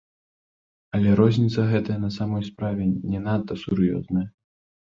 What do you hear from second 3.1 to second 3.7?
не надта